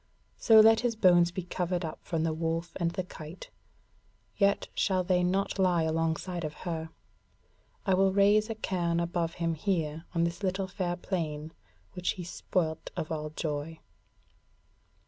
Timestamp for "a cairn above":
8.49-9.35